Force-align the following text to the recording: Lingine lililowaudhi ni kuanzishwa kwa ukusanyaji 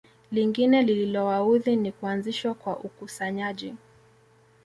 Lingine 0.31 0.81
lililowaudhi 0.81 1.75
ni 1.75 1.91
kuanzishwa 1.91 2.53
kwa 2.53 2.77
ukusanyaji 2.79 3.75